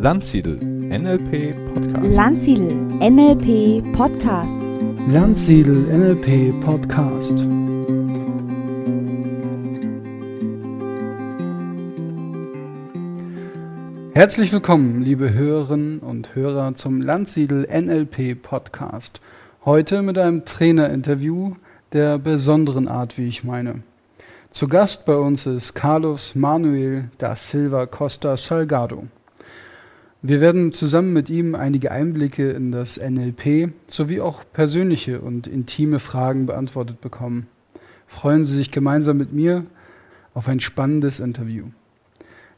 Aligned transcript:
Landsiedel 0.00 0.56
NLP 0.56 1.54
Podcast. 1.74 2.14
Landsiedel 2.14 2.86
NLP 3.00 3.82
Podcast. 3.92 4.54
Landsiedel 5.08 5.86
NLP 5.86 6.60
Podcast. 6.60 7.46
Herzlich 14.14 14.52
willkommen, 14.52 15.02
liebe 15.02 15.32
Hörerinnen 15.32 15.98
und 15.98 16.34
Hörer, 16.34 16.74
zum 16.74 17.02
Landsiedel 17.02 17.66
NLP 17.68 18.40
Podcast. 18.40 19.20
Heute 19.64 20.02
mit 20.02 20.16
einem 20.16 20.44
Trainerinterview 20.44 21.54
der 21.92 22.18
besonderen 22.18 22.86
Art, 22.88 23.18
wie 23.18 23.26
ich 23.26 23.44
meine. 23.44 23.82
Zu 24.50 24.66
Gast 24.66 25.04
bei 25.04 25.14
uns 25.14 25.44
ist 25.44 25.74
Carlos 25.74 26.34
Manuel 26.34 27.10
da 27.18 27.36
Silva 27.36 27.84
Costa 27.84 28.34
Salgado. 28.38 29.06
Wir 30.22 30.40
werden 30.40 30.72
zusammen 30.72 31.12
mit 31.12 31.28
ihm 31.28 31.54
einige 31.54 31.92
Einblicke 31.92 32.50
in 32.50 32.72
das 32.72 32.98
NLP 32.98 33.72
sowie 33.88 34.20
auch 34.20 34.42
persönliche 34.54 35.20
und 35.20 35.46
intime 35.46 35.98
Fragen 35.98 36.46
beantwortet 36.46 37.02
bekommen. 37.02 37.46
Freuen 38.06 38.46
Sie 38.46 38.54
sich 38.54 38.70
gemeinsam 38.70 39.18
mit 39.18 39.34
mir 39.34 39.66
auf 40.32 40.48
ein 40.48 40.60
spannendes 40.60 41.20
Interview. 41.20 41.66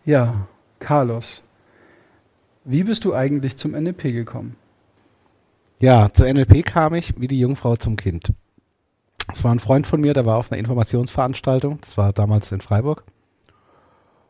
Ja, 0.04 0.46
Carlos, 0.78 1.42
wie 2.64 2.84
bist 2.84 3.04
du 3.04 3.14
eigentlich 3.14 3.56
zum 3.56 3.72
NLP 3.72 4.04
gekommen? 4.04 4.54
Ja, 5.80 6.08
zur 6.12 6.32
NLP 6.32 6.64
kam 6.64 6.94
ich 6.94 7.20
wie 7.20 7.28
die 7.28 7.40
Jungfrau 7.40 7.74
zum 7.74 7.96
Kind. 7.96 8.32
Es 9.32 9.44
war 9.44 9.52
ein 9.52 9.60
Freund 9.60 9.86
von 9.86 10.00
mir, 10.00 10.14
der 10.14 10.26
war 10.26 10.36
auf 10.36 10.50
einer 10.50 10.58
Informationsveranstaltung, 10.58 11.80
das 11.80 11.96
war 11.96 12.12
damals 12.12 12.52
in 12.52 12.60
Freiburg. 12.60 13.04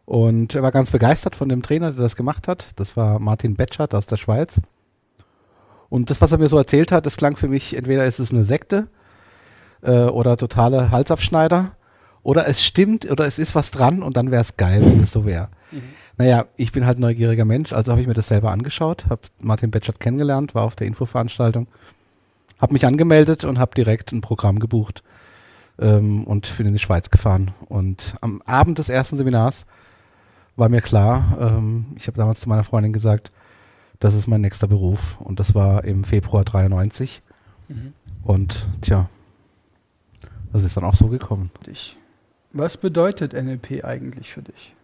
Und 0.04 0.54
er 0.56 0.62
war 0.62 0.72
ganz 0.72 0.90
begeistert 0.90 1.36
von 1.36 1.48
dem 1.48 1.62
Trainer, 1.62 1.92
der 1.92 2.02
das 2.02 2.16
gemacht 2.16 2.48
hat. 2.48 2.68
Das 2.76 2.96
war 2.96 3.20
Martin 3.20 3.54
Betschert 3.54 3.94
aus 3.94 4.06
der 4.06 4.16
Schweiz. 4.16 4.60
Und 5.88 6.10
das, 6.10 6.20
was 6.20 6.32
er 6.32 6.38
mir 6.38 6.48
so 6.48 6.58
erzählt 6.58 6.90
hat, 6.90 7.06
das 7.06 7.16
klang 7.16 7.36
für 7.36 7.48
mich, 7.48 7.76
entweder 7.76 8.04
ist 8.06 8.18
es 8.18 8.32
eine 8.32 8.44
Sekte 8.44 8.88
äh, 9.82 10.04
oder 10.04 10.36
totale 10.36 10.90
Halsabschneider 10.90 11.76
oder 12.22 12.48
es 12.48 12.64
stimmt 12.64 13.10
oder 13.10 13.26
es 13.26 13.38
ist 13.38 13.54
was 13.54 13.70
dran 13.70 14.02
und 14.02 14.16
dann 14.16 14.30
wäre 14.30 14.42
es 14.42 14.56
geil, 14.56 14.82
wenn 14.84 15.02
es 15.02 15.12
so 15.12 15.24
wäre. 15.24 15.48
Mhm. 15.70 15.82
Naja, 16.18 16.46
ich 16.56 16.72
bin 16.72 16.86
halt 16.86 16.98
ein 16.98 17.02
neugieriger 17.02 17.44
Mensch, 17.44 17.72
also 17.72 17.92
habe 17.92 18.00
ich 18.00 18.06
mir 18.06 18.14
das 18.14 18.28
selber 18.28 18.50
angeschaut, 18.50 19.06
habe 19.08 19.22
Martin 19.40 19.70
Betschert 19.70 20.00
kennengelernt, 20.00 20.54
war 20.54 20.64
auf 20.64 20.76
der 20.76 20.86
Infoveranstaltung, 20.86 21.66
habe 22.60 22.72
mich 22.72 22.86
angemeldet 22.86 23.44
und 23.44 23.58
habe 23.58 23.74
direkt 23.74 24.12
ein 24.12 24.20
Programm 24.20 24.58
gebucht 24.58 25.02
ähm, 25.78 26.24
und 26.24 26.56
bin 26.56 26.66
in 26.66 26.72
die 26.74 26.78
Schweiz 26.78 27.10
gefahren. 27.10 27.52
Und 27.68 28.14
am 28.20 28.42
Abend 28.42 28.78
des 28.78 28.88
ersten 28.88 29.16
Seminars 29.16 29.66
war 30.56 30.68
mir 30.68 30.82
klar, 30.82 31.38
ähm, 31.40 31.86
ich 31.96 32.06
habe 32.06 32.18
damals 32.18 32.40
zu 32.40 32.48
meiner 32.48 32.64
Freundin 32.64 32.92
gesagt, 32.92 33.32
das 33.98 34.14
ist 34.14 34.26
mein 34.26 34.40
nächster 34.40 34.66
Beruf. 34.66 35.16
Und 35.20 35.40
das 35.40 35.54
war 35.54 35.84
im 35.84 36.04
Februar 36.04 36.44
93. 36.44 37.22
Mhm. 37.68 37.92
Und 38.22 38.66
tja, 38.82 39.08
das 40.52 40.64
ist 40.64 40.76
dann 40.76 40.84
auch 40.84 40.94
so 40.94 41.08
gekommen. 41.08 41.50
Was 42.52 42.76
bedeutet 42.76 43.32
NLP 43.32 43.84
eigentlich 43.84 44.32
für 44.32 44.42
dich? 44.42 44.74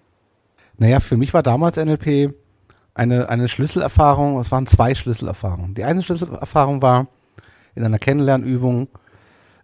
Naja, 0.79 1.01
für 1.01 1.17
mich 1.17 1.35
war 1.35 1.43
damals 1.43 1.79
NLP 1.79 2.35
eine, 2.95 3.29
eine 3.29 3.49
Schlüsselerfahrung, 3.49 4.39
es 4.39 4.51
waren 4.53 4.67
zwei 4.67 4.95
Schlüsselerfahrungen. 4.95 5.75
Die 5.75 5.85
eine 5.85 6.03
Schlüsselerfahrung 6.03 6.81
war 6.81 7.09
in 7.77 7.85
einer 7.85 7.99
Kennenlernübung, 7.99 8.89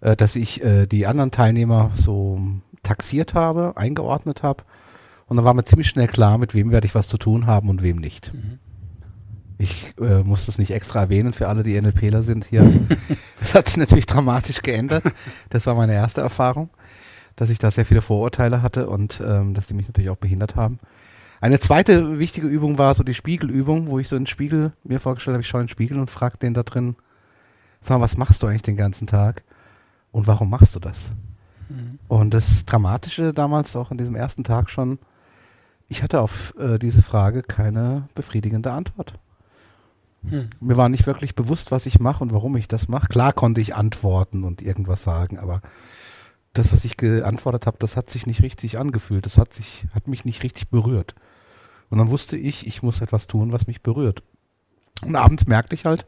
äh, 0.00 0.14
dass 0.14 0.36
ich 0.36 0.62
äh, 0.62 0.86
die 0.86 1.06
anderen 1.06 1.32
Teilnehmer 1.32 1.90
so 1.96 2.40
taxiert 2.82 3.34
habe, 3.34 3.72
eingeordnet 3.76 4.42
habe 4.42 4.64
und 5.26 5.36
dann 5.36 5.44
war 5.44 5.54
mir 5.54 5.64
ziemlich 5.64 5.88
schnell 5.88 6.08
klar, 6.08 6.38
mit 6.38 6.54
wem 6.54 6.70
werde 6.70 6.86
ich 6.86 6.94
was 6.94 7.08
zu 7.08 7.16
tun 7.16 7.46
haben 7.46 7.68
und 7.68 7.82
wem 7.82 7.96
nicht. 7.96 8.34
Mhm. 8.34 8.58
Ich 9.56 9.94
äh, 10.00 10.22
muss 10.24 10.46
das 10.46 10.58
nicht 10.58 10.72
extra 10.72 11.00
erwähnen 11.00 11.32
für 11.32 11.48
alle, 11.48 11.62
die 11.62 11.80
NLPler 11.80 12.22
sind 12.22 12.44
hier. 12.44 12.70
das 13.40 13.54
hat 13.54 13.68
sich 13.68 13.76
natürlich 13.76 14.06
dramatisch 14.06 14.60
geändert. 14.60 15.04
Das 15.50 15.66
war 15.66 15.74
meine 15.74 15.94
erste 15.94 16.20
Erfahrung, 16.20 16.68
dass 17.36 17.48
ich 17.48 17.58
da 17.58 17.70
sehr 17.70 17.86
viele 17.86 18.02
Vorurteile 18.02 18.60
hatte 18.60 18.90
und 18.90 19.22
ähm, 19.24 19.54
dass 19.54 19.66
die 19.66 19.74
mich 19.74 19.86
natürlich 19.86 20.10
auch 20.10 20.16
behindert 20.16 20.56
haben. 20.56 20.78
Eine 21.40 21.60
zweite 21.60 22.18
wichtige 22.18 22.46
Übung 22.46 22.76
war 22.76 22.94
so 22.94 23.02
die 23.02 23.14
Spiegelübung, 23.14 23.88
wo 23.88 23.98
ich 23.98 24.08
so 24.08 24.16
einen 24.16 24.26
Spiegel 24.26 24.72
mir 24.84 25.00
vorgestellt 25.00 25.34
habe, 25.34 25.42
ich 25.42 25.48
schaue 25.48 25.62
in 25.62 25.66
den 25.66 25.72
Spiegel 25.72 25.98
und 25.98 26.10
frage 26.10 26.38
den 26.38 26.54
da 26.54 26.62
drin, 26.62 26.96
sag 27.82 27.98
mal, 27.98 28.04
was 28.04 28.16
machst 28.16 28.42
du 28.42 28.46
eigentlich 28.46 28.62
den 28.62 28.76
ganzen 28.76 29.06
Tag 29.06 29.42
und 30.10 30.26
warum 30.26 30.50
machst 30.50 30.74
du 30.74 30.80
das? 30.80 31.10
Mhm. 31.68 31.98
Und 32.08 32.34
das 32.34 32.64
Dramatische 32.64 33.32
damals 33.32 33.76
auch 33.76 33.90
an 33.90 33.98
diesem 33.98 34.14
ersten 34.14 34.44
Tag 34.44 34.70
schon, 34.70 34.98
ich 35.88 36.02
hatte 36.02 36.20
auf 36.20 36.54
äh, 36.58 36.78
diese 36.78 37.02
Frage 37.02 37.42
keine 37.42 38.08
befriedigende 38.14 38.72
Antwort. 38.72 39.18
Hm. 40.28 40.50
Mir 40.60 40.76
war 40.76 40.88
nicht 40.88 41.06
wirklich 41.06 41.34
bewusst, 41.34 41.70
was 41.70 41.86
ich 41.86 41.98
mache 41.98 42.22
und 42.22 42.32
warum 42.32 42.56
ich 42.56 42.68
das 42.68 42.88
mache. 42.88 43.08
Klar 43.08 43.32
konnte 43.32 43.60
ich 43.60 43.74
antworten 43.74 44.44
und 44.44 44.62
irgendwas 44.62 45.02
sagen, 45.02 45.38
aber 45.38 45.60
das, 46.54 46.72
was 46.72 46.84
ich 46.84 46.96
geantwortet 46.96 47.66
habe, 47.66 47.78
das 47.80 47.96
hat 47.96 48.10
sich 48.10 48.26
nicht 48.26 48.42
richtig 48.42 48.78
angefühlt. 48.78 49.26
Das 49.26 49.38
hat 49.38 49.52
sich, 49.52 49.86
hat 49.94 50.06
mich 50.06 50.24
nicht 50.24 50.42
richtig 50.42 50.68
berührt. 50.68 51.14
Und 51.90 51.98
dann 51.98 52.10
wusste 52.10 52.36
ich, 52.36 52.66
ich 52.66 52.82
muss 52.82 53.00
etwas 53.00 53.26
tun, 53.26 53.52
was 53.52 53.66
mich 53.66 53.82
berührt. 53.82 54.22
Und 55.04 55.16
abends 55.16 55.46
merkte 55.46 55.74
ich 55.74 55.84
halt, 55.84 56.06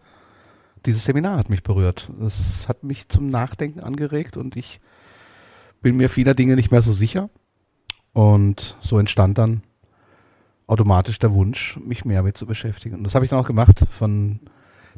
dieses 0.86 1.04
Seminar 1.04 1.38
hat 1.38 1.50
mich 1.50 1.62
berührt. 1.62 2.10
Es 2.24 2.68
hat 2.68 2.84
mich 2.84 3.08
zum 3.08 3.28
Nachdenken 3.28 3.80
angeregt 3.80 4.36
und 4.36 4.56
ich 4.56 4.80
bin 5.80 5.96
mir 5.96 6.08
vieler 6.08 6.34
Dinge 6.34 6.56
nicht 6.56 6.70
mehr 6.70 6.82
so 6.82 6.92
sicher. 6.92 7.30
Und 8.12 8.76
so 8.80 8.98
entstand 8.98 9.38
dann 9.38 9.62
automatisch 10.66 11.18
der 11.18 11.34
Wunsch, 11.34 11.78
mich 11.84 12.04
mehr 12.04 12.22
mit 12.22 12.38
zu 12.38 12.46
beschäftigen. 12.46 12.96
Und 12.96 13.04
das 13.04 13.14
habe 13.14 13.24
ich 13.24 13.30
dann 13.30 13.40
auch 13.40 13.46
gemacht, 13.46 13.84
von 13.90 14.40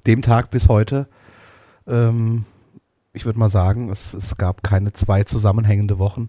dem 0.06 0.22
Tag 0.22 0.50
bis 0.50 0.68
heute. 0.68 1.08
Ähm, 1.86 2.44
ich 3.12 3.24
würde 3.24 3.38
mal 3.38 3.48
sagen, 3.48 3.90
es, 3.90 4.14
es 4.14 4.36
gab 4.36 4.62
keine 4.62 4.92
zwei 4.92 5.24
zusammenhängende 5.24 5.98
Wochen 5.98 6.28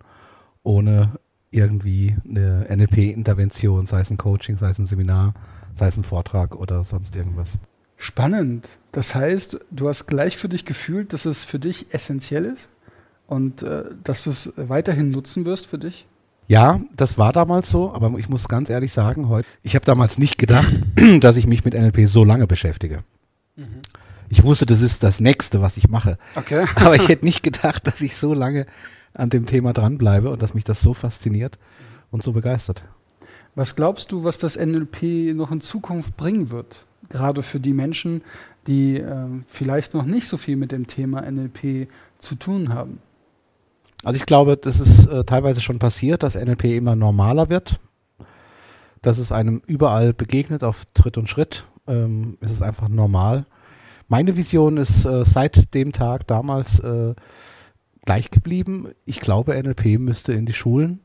ohne 0.63 1.19
irgendwie 1.51 2.16
eine 2.28 2.67
NLP-Intervention, 2.69 3.85
sei 3.85 4.01
es 4.01 4.09
ein 4.09 4.17
Coaching, 4.17 4.57
sei 4.57 4.69
es 4.69 4.79
ein 4.79 4.85
Seminar, 4.85 5.34
sei 5.75 5.88
es 5.88 5.97
ein 5.97 6.03
Vortrag 6.03 6.56
oder 6.56 6.84
sonst 6.84 7.16
irgendwas. 7.16 7.59
Spannend. 7.97 8.68
Das 8.91 9.16
heißt, 9.16 9.59
du 9.72 9.90
hast 9.90 10.06
gleich 10.06 10.38
für 10.38 10.50
dich 10.50 10.66
gefühlt, 10.66 11.13
dass 11.13 11.25
es 11.25 11.46
für 11.46 11.59
dich 11.59 11.88
essentiell 11.94 12.46
ist 12.46 12.69
und 13.28 13.63
äh, 13.63 13.85
dass 14.03 14.24
du 14.24 14.30
es 14.30 14.53
weiterhin 14.56 15.12
nutzen 15.12 15.46
wirst 15.46 15.68
für 15.68 15.78
dich? 15.78 16.06
Ja, 16.47 16.80
das 16.96 17.18
war 17.18 17.34
damals 17.34 17.69
so, 17.69 17.94
aber 17.94 18.18
ich 18.18 18.30
muss 18.30 18.47
ganz 18.47 18.69
ehrlich 18.69 18.94
sagen, 18.94 19.28
heute, 19.28 19.47
ich 19.63 19.75
habe 19.75 19.85
damals 19.85 20.18
nicht 20.18 20.38
gedacht, 20.38 20.74
dass 21.19 21.35
ich 21.35 21.46
mich 21.46 21.66
mit 21.66 21.74
NLP 21.74 22.08
so 22.08 22.24
lange 22.24 22.47
beschäftige. 22.47 23.03
Mhm. 23.56 23.81
Ich 24.29 24.44
wusste, 24.44 24.66
das 24.66 24.81
ist 24.81 25.03
das 25.03 25.19
Nächste, 25.19 25.62
was 25.62 25.78
ich 25.78 25.90
mache. 25.90 26.18
Okay. 26.35 26.66
aber 26.75 26.96
ich 26.96 27.08
hätte 27.09 27.25
nicht 27.25 27.44
gedacht, 27.44 27.85
dass 27.88 28.00
ich 28.02 28.16
so 28.16 28.34
lange 28.34 28.66
an 29.14 29.29
dem 29.29 29.46
Thema 29.46 29.74
dranbleibe 29.74 30.29
und 30.29 30.41
dass 30.41 30.53
mich 30.53 30.64
das 30.64 30.81
so 30.81 30.94
fasziniert 30.94 31.58
und 32.12 32.24
so 32.24 32.31
begeistert. 32.31 32.84
Was 33.56 33.75
glaubst 33.75 34.12
du, 34.12 34.24
was 34.24 34.38
das 34.38 34.56
NLP 34.56 35.34
noch 35.35 35.52
in 35.52 35.62
Zukunft 35.62 36.16
bringen 36.16 36.50
wird? 36.50 36.85
Gerade 37.09 37.41
für 37.41 37.59
die 37.59 37.73
Menschen, 37.73 38.22
die 38.68 38.97
äh, 38.97 39.28
vielleicht 39.47 39.94
noch 39.94 40.06
nicht 40.06 40.28
so 40.28 40.38
viel 40.38 40.57
mit 40.57 40.72
dem 40.72 40.88
Thema 40.88 41.22
NLP 41.22 41.88
zu 42.19 42.35
tun 42.35 42.73
haben. 42.73 43.00
Also 44.03 44.18
ich 44.18 44.25
glaube, 44.25 44.57
das 44.57 44.79
ist 44.79 45.07
äh, 45.07 45.23
teilweise 45.23 45.62
schon 45.62 45.79
passiert, 45.79 46.23
dass 46.23 46.35
NLP 46.35 46.66
immer 46.66 46.96
normaler 46.96 47.50
wird, 47.50 47.79
dass 49.01 49.17
es 49.17 49.31
einem 49.31 49.62
überall 49.66 50.13
begegnet 50.13 50.63
auf 50.63 50.84
Tritt 50.94 51.17
und 51.17 51.29
Schritt. 51.29 51.66
Ähm, 51.88 52.38
ist 52.41 52.51
es 52.51 52.62
einfach 52.62 52.90
normal. 52.90 53.46
Meine 54.09 54.38
Vision 54.38 54.78
ist 54.78 55.06
äh, 55.06 55.25
seit 55.25 55.73
dem 55.73 55.94
Tag 55.94 56.28
damals 56.28 56.79
äh, 56.79 57.16
gleich 58.06 58.29
geblieben. 58.29 58.90
Ich 59.05 59.20
glaube, 59.20 59.61
NLP 59.61 59.99
müsste 59.99 60.34
in 60.34 60.46
die 60.46 60.53
Schulen. 60.53 60.99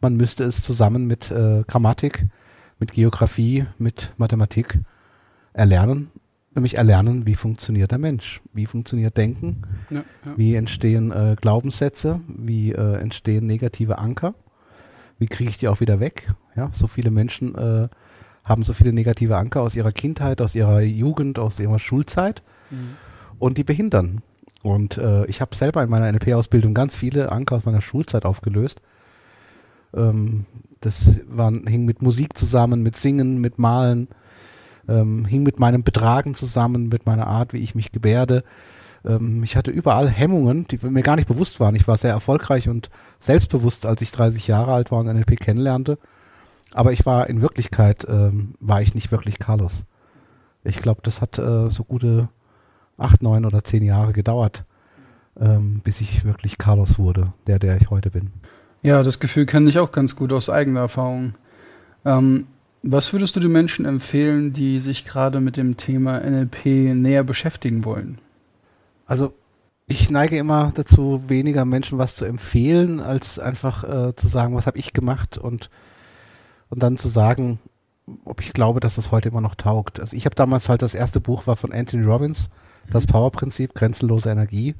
Man 0.00 0.16
müsste 0.16 0.44
es 0.44 0.62
zusammen 0.62 1.06
mit 1.06 1.30
äh, 1.30 1.62
Grammatik, 1.66 2.26
mit 2.78 2.92
Geografie, 2.92 3.66
mit 3.78 4.12
Mathematik 4.16 4.78
erlernen 5.52 6.10
nämlich 6.54 6.76
erlernen, 6.76 7.26
wie 7.26 7.34
funktioniert 7.34 7.90
der 7.90 7.98
Mensch, 7.98 8.40
wie 8.52 8.66
funktioniert 8.66 9.16
Denken, 9.16 9.62
ja, 9.88 10.04
ja. 10.24 10.36
wie 10.36 10.54
entstehen 10.54 11.12
äh, 11.12 11.36
Glaubenssätze, 11.40 12.20
wie 12.26 12.72
äh, 12.72 12.96
entstehen 12.96 13.46
negative 13.46 13.98
Anker, 13.98 14.34
wie 15.18 15.26
kriege 15.26 15.50
ich 15.50 15.58
die 15.58 15.68
auch 15.68 15.80
wieder 15.80 16.00
weg. 16.00 16.32
Ja, 16.56 16.70
so 16.72 16.86
viele 16.86 17.10
Menschen 17.10 17.54
äh, 17.54 17.88
haben 18.44 18.64
so 18.64 18.72
viele 18.72 18.92
negative 18.92 19.36
Anker 19.36 19.60
aus 19.62 19.76
ihrer 19.76 19.92
Kindheit, 19.92 20.40
aus 20.40 20.54
ihrer 20.54 20.80
Jugend, 20.80 21.38
aus 21.38 21.60
ihrer 21.60 21.78
Schulzeit 21.78 22.42
mhm. 22.70 22.96
und 23.38 23.58
die 23.58 23.64
behindern. 23.64 24.22
Und 24.62 24.98
äh, 24.98 25.24
ich 25.26 25.40
habe 25.40 25.54
selber 25.54 25.82
in 25.82 25.88
meiner 25.88 26.10
NLP-Ausbildung 26.10 26.74
ganz 26.74 26.96
viele 26.96 27.32
Anker 27.32 27.56
aus 27.56 27.64
meiner 27.64 27.80
Schulzeit 27.80 28.24
aufgelöst. 28.24 28.82
Ähm, 29.94 30.46
das 30.80 31.20
waren, 31.28 31.66
hing 31.66 31.84
mit 31.84 32.02
Musik 32.02 32.36
zusammen, 32.36 32.82
mit 32.82 32.96
Singen, 32.96 33.40
mit 33.40 33.58
Malen, 33.58 34.08
ähm, 34.90 35.24
hing 35.24 35.42
mit 35.42 35.58
meinem 35.60 35.82
Betragen 35.82 36.34
zusammen, 36.34 36.88
mit 36.88 37.06
meiner 37.06 37.26
Art, 37.26 37.52
wie 37.52 37.58
ich 37.60 37.74
mich 37.74 37.92
gebärde, 37.92 38.42
Ähm, 39.02 39.42
ich 39.44 39.56
hatte 39.56 39.70
überall 39.70 40.10
Hemmungen, 40.10 40.66
die 40.68 40.78
mir 40.86 41.02
gar 41.02 41.16
nicht 41.16 41.28
bewusst 41.28 41.58
waren. 41.58 41.74
Ich 41.74 41.88
war 41.88 41.96
sehr 41.96 42.10
erfolgreich 42.12 42.68
und 42.68 42.90
selbstbewusst, 43.18 43.86
als 43.86 44.02
ich 44.02 44.12
30 44.12 44.46
Jahre 44.46 44.74
alt 44.74 44.90
war 44.90 44.98
und 44.98 45.06
NLP 45.06 45.40
kennenlernte. 45.40 45.98
Aber 46.72 46.92
ich 46.92 47.06
war 47.06 47.28
in 47.28 47.40
Wirklichkeit, 47.40 48.06
ähm, 48.08 48.56
war 48.60 48.82
ich 48.82 48.94
nicht 48.94 49.10
wirklich 49.10 49.38
Carlos. 49.38 49.84
Ich 50.64 50.80
glaube, 50.82 51.00
das 51.02 51.20
hat 51.20 51.38
äh, 51.38 51.70
so 51.70 51.84
gute 51.84 52.28
acht, 52.98 53.22
neun 53.22 53.46
oder 53.46 53.64
zehn 53.64 53.82
Jahre 53.82 54.12
gedauert, 54.12 54.64
ähm, 55.40 55.80
bis 55.82 56.00
ich 56.02 56.24
wirklich 56.24 56.58
Carlos 56.58 56.98
wurde, 56.98 57.32
der, 57.46 57.58
der 57.58 57.78
ich 57.80 57.88
heute 57.88 58.10
bin. 58.10 58.30
Ja, 58.82 59.02
das 59.02 59.18
Gefühl 59.18 59.46
kenne 59.46 59.68
ich 59.70 59.78
auch 59.78 59.92
ganz 59.92 60.14
gut 60.14 60.32
aus 60.32 60.50
eigener 60.50 60.80
Erfahrung. 60.80 61.34
Ähm, 62.04 62.46
was 62.82 63.12
würdest 63.12 63.36
du 63.36 63.40
den 63.40 63.52
Menschen 63.52 63.84
empfehlen, 63.84 64.52
die 64.52 64.80
sich 64.80 65.04
gerade 65.04 65.40
mit 65.40 65.56
dem 65.56 65.76
Thema 65.76 66.20
NLP 66.20 66.94
näher 66.94 67.24
beschäftigen 67.24 67.84
wollen? 67.84 68.18
Also 69.06 69.34
ich 69.86 70.10
neige 70.10 70.38
immer 70.38 70.72
dazu, 70.74 71.24
weniger 71.26 71.64
Menschen 71.64 71.98
was 71.98 72.14
zu 72.14 72.24
empfehlen, 72.24 73.00
als 73.00 73.38
einfach 73.38 73.84
äh, 73.84 74.16
zu 74.16 74.28
sagen, 74.28 74.54
was 74.54 74.66
habe 74.66 74.78
ich 74.78 74.92
gemacht 74.92 75.36
und, 75.36 75.68
und 76.68 76.82
dann 76.82 76.96
zu 76.96 77.08
sagen, 77.08 77.58
ob 78.24 78.40
ich 78.40 78.52
glaube, 78.52 78.80
dass 78.80 78.94
das 78.94 79.10
heute 79.10 79.28
immer 79.28 79.40
noch 79.40 79.56
taugt. 79.56 80.00
Also 80.00 80.16
ich 80.16 80.24
habe 80.24 80.34
damals 80.34 80.68
halt 80.68 80.82
das 80.82 80.94
erste 80.94 81.20
Buch 81.20 81.46
war 81.46 81.56
von 81.56 81.72
Anthony 81.72 82.04
Robbins, 82.04 82.50
das 82.90 83.06
mhm. 83.06 83.12
Powerprinzip, 83.12 83.74
grenzenlose 83.74 84.30
Energie. 84.30 84.74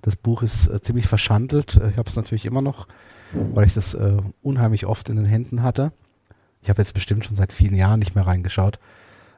Das 0.00 0.16
Buch 0.16 0.42
ist 0.42 0.66
äh, 0.66 0.80
ziemlich 0.80 1.06
verschandelt. 1.06 1.76
Ich 1.76 1.98
habe 1.98 2.08
es 2.08 2.16
natürlich 2.16 2.46
immer 2.46 2.62
noch, 2.62 2.88
weil 3.32 3.66
ich 3.66 3.74
das 3.74 3.94
äh, 3.94 4.16
unheimlich 4.42 4.86
oft 4.86 5.08
in 5.08 5.16
den 5.16 5.26
Händen 5.26 5.62
hatte. 5.62 5.92
Ich 6.62 6.68
habe 6.68 6.80
jetzt 6.80 6.94
bestimmt 6.94 7.24
schon 7.24 7.36
seit 7.36 7.52
vielen 7.52 7.74
Jahren 7.74 7.98
nicht 7.98 8.14
mehr 8.14 8.26
reingeschaut. 8.26 8.78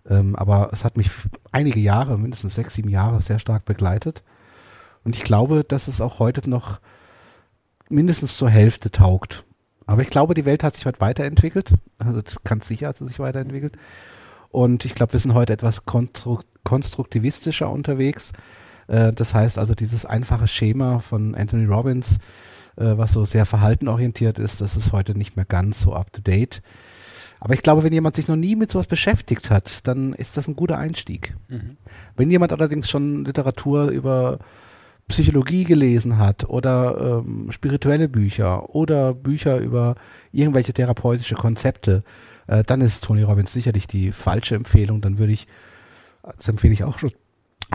Ähm, 0.08 0.36
aber 0.36 0.68
es 0.72 0.84
hat 0.84 0.96
mich 0.96 1.10
einige 1.52 1.80
Jahre, 1.80 2.18
mindestens 2.18 2.54
sechs, 2.54 2.74
sieben 2.74 2.90
Jahre, 2.90 3.20
sehr 3.22 3.38
stark 3.38 3.64
begleitet. 3.64 4.22
Und 5.02 5.16
ich 5.16 5.24
glaube, 5.24 5.64
dass 5.64 5.88
es 5.88 6.00
auch 6.00 6.18
heute 6.18 6.48
noch 6.48 6.80
mindestens 7.88 8.36
zur 8.36 8.50
Hälfte 8.50 8.90
taugt. 8.90 9.44
Aber 9.86 10.02
ich 10.02 10.10
glaube, 10.10 10.34
die 10.34 10.44
Welt 10.44 10.62
hat 10.62 10.74
sich 10.74 10.86
heute 10.86 11.00
weiterentwickelt. 11.00 11.72
Also 11.98 12.20
ganz 12.44 12.68
sicher 12.68 12.88
hat 12.88 12.98
sie 12.98 13.08
sich 13.08 13.18
weiterentwickelt. 13.18 13.76
Und 14.50 14.84
ich 14.84 14.94
glaube, 14.94 15.12
wir 15.12 15.20
sind 15.20 15.34
heute 15.34 15.52
etwas 15.52 15.84
konstru 15.84 16.40
konstruktivistischer 16.62 17.70
unterwegs. 17.70 18.32
Äh, 18.86 19.12
das 19.12 19.34
heißt 19.34 19.58
also, 19.58 19.74
dieses 19.74 20.06
einfache 20.06 20.48
Schema 20.48 21.00
von 21.00 21.34
Anthony 21.34 21.66
Robbins, 21.66 22.18
äh, 22.76 22.96
was 22.96 23.12
so 23.12 23.26
sehr 23.26 23.44
verhaltenorientiert 23.44 24.38
ist, 24.38 24.62
das 24.62 24.76
ist 24.76 24.92
heute 24.92 25.16
nicht 25.16 25.36
mehr 25.36 25.44
ganz 25.44 25.82
so 25.82 25.92
up-to-date. 25.92 26.62
Aber 27.44 27.52
ich 27.52 27.62
glaube, 27.62 27.82
wenn 27.82 27.92
jemand 27.92 28.16
sich 28.16 28.26
noch 28.26 28.36
nie 28.36 28.56
mit 28.56 28.72
sowas 28.72 28.86
beschäftigt 28.86 29.50
hat, 29.50 29.86
dann 29.86 30.14
ist 30.14 30.38
das 30.38 30.48
ein 30.48 30.56
guter 30.56 30.78
Einstieg. 30.78 31.34
Mhm. 31.48 31.76
Wenn 32.16 32.30
jemand 32.30 32.52
allerdings 32.52 32.88
schon 32.88 33.26
Literatur 33.26 33.88
über 33.88 34.38
Psychologie 35.08 35.64
gelesen 35.64 36.16
hat 36.16 36.48
oder 36.48 37.22
ähm, 37.22 37.52
spirituelle 37.52 38.08
Bücher 38.08 38.74
oder 38.74 39.12
Bücher 39.12 39.58
über 39.58 39.94
irgendwelche 40.32 40.72
therapeutische 40.72 41.34
Konzepte, 41.34 42.02
äh, 42.46 42.64
dann 42.64 42.80
ist 42.80 43.04
Tony 43.04 43.22
Robbins 43.22 43.52
sicherlich 43.52 43.86
die 43.86 44.10
falsche 44.12 44.54
Empfehlung. 44.54 45.02
Dann 45.02 45.18
würde 45.18 45.34
ich, 45.34 45.46
das 46.22 46.48
empfehle 46.48 46.72
ich 46.72 46.84
auch 46.84 46.98
schon 46.98 47.12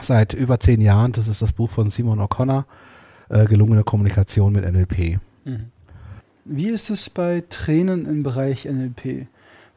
seit 0.02 0.34
über 0.34 0.60
zehn 0.60 0.82
Jahren, 0.82 1.12
das 1.12 1.28
ist 1.28 1.44
das 1.44 1.54
Buch 1.54 1.70
von 1.70 1.92
Simon 1.92 2.22
O'Connor, 2.22 2.66
äh, 3.30 3.46
gelungene 3.46 3.84
Kommunikation 3.84 4.52
mit 4.52 4.66
NLP. 4.66 5.20
Mhm. 5.46 5.68
Wie 6.46 6.70
ist 6.70 6.90
es 6.90 7.12
bei 7.12 7.44
Trainern 7.52 8.08
im 8.08 8.24
Bereich 8.24 8.66
NLP? 8.66 9.28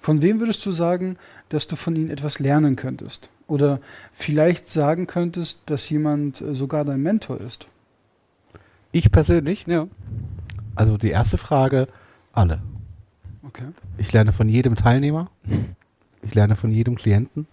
Von 0.02 0.20
wem 0.20 0.40
würdest 0.40 0.66
du 0.66 0.72
sagen, 0.72 1.16
dass 1.48 1.68
du 1.68 1.76
von 1.76 1.94
ihnen 1.94 2.10
etwas 2.10 2.40
lernen 2.40 2.74
könntest? 2.74 3.30
Oder 3.46 3.80
vielleicht 4.12 4.68
sagen 4.68 5.06
könntest, 5.06 5.60
dass 5.66 5.88
jemand 5.88 6.40
äh, 6.40 6.56
sogar 6.56 6.84
dein 6.84 7.00
Mentor 7.00 7.40
ist? 7.40 7.68
Ich 8.90 9.12
persönlich? 9.12 9.64
Ja. 9.68 9.86
Also 10.74 10.98
die 10.98 11.10
erste 11.10 11.38
Frage, 11.38 11.86
alle. 12.32 12.62
Okay. 13.44 13.68
Ich 13.96 14.12
lerne 14.12 14.32
von 14.32 14.48
jedem 14.48 14.74
Teilnehmer. 14.74 15.30
Ich 16.22 16.34
lerne 16.34 16.56
von 16.56 16.72
jedem 16.72 16.96
Klienten. 16.96 17.46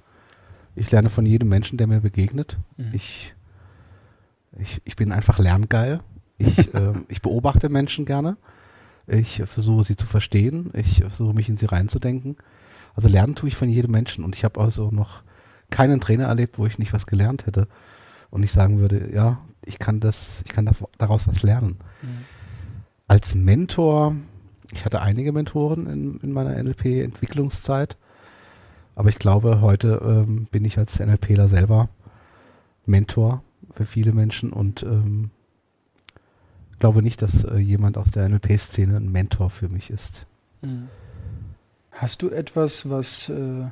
Ich 0.76 0.90
lerne 0.90 1.10
von 1.12 1.28
jedem 1.28 1.50
Menschen, 1.50 1.78
der 1.78 1.86
mir 1.86 2.00
begegnet. 2.00 2.58
Mhm. 2.78 2.90
Ich, 2.94 3.36
ich, 4.58 4.82
ich 4.86 4.96
bin 4.96 5.12
einfach 5.12 5.38
lerngeil. 5.38 6.00
Ich, 6.40 6.58
äh, 6.74 6.94
ich 7.10 7.22
beobachte 7.22 7.70
Menschen 7.70 8.06
gerne. 8.06 8.38
Ich 9.10 9.42
versuche 9.46 9.84
sie 9.84 9.96
zu 9.96 10.06
verstehen. 10.06 10.72
Ich 10.74 11.00
versuche 11.00 11.34
mich 11.34 11.50
in 11.50 11.58
sie 11.58 11.66
reinzudenken. 11.66 12.38
Also 12.96 13.08
lernen 13.08 13.36
tue 13.36 13.50
ich 13.50 13.56
von 13.56 13.70
jedem 13.70 13.92
Menschen. 13.92 14.24
Und 14.24 14.36
ich 14.36 14.44
habe 14.44 14.60
also 14.60 14.92
noch 14.92 15.24
keinen 15.70 16.02
Trainer 16.02 16.26
erlebt, 16.26 16.58
wo 16.58 16.66
ich 16.66 16.80
nicht 16.80 16.94
was 16.94 17.08
gelernt 17.08 17.46
hätte. 17.46 17.68
Und 18.30 18.44
ich 18.44 18.52
sagen 18.52 18.80
würde, 18.80 19.12
ja, 19.14 19.40
ich 19.66 19.80
kann 19.80 20.00
das, 20.00 20.44
ich 20.46 20.52
kann 20.52 20.70
daraus 20.98 21.28
was 21.28 21.44
lernen. 21.44 21.78
Mhm. 22.02 22.26
Als 23.08 23.34
Mentor, 23.36 24.16
ich 24.72 24.86
hatte 24.86 25.02
einige 25.02 25.32
Mentoren 25.32 25.88
in, 25.88 26.20
in 26.20 26.32
meiner 26.32 26.62
NLP-Entwicklungszeit. 26.62 27.98
Aber 28.96 29.10
ich 29.10 29.18
glaube, 29.18 29.62
heute 29.62 30.02
ähm, 30.04 30.48
bin 30.52 30.66
ich 30.66 30.78
als 30.78 31.00
NLPler 31.00 31.48
selber 31.48 31.90
Mentor 32.86 33.44
für 33.74 33.86
viele 33.86 34.12
Menschen 34.12 34.52
und 34.52 34.84
ähm, 34.84 35.32
glaube 36.80 37.02
nicht, 37.02 37.22
dass 37.22 37.44
äh, 37.44 37.58
jemand 37.58 37.98
aus 37.98 38.12
der 38.12 38.28
NLP-Szene 38.28 38.98
ein 38.98 39.12
Mentor 39.12 39.50
für 39.50 39.70
mich 39.70 39.90
ist. 39.90 40.26
Mhm. 40.62 40.90
Hast 41.92 42.22
du 42.22 42.30
etwas, 42.30 42.90
was 42.90 43.30
äh, 43.30 43.66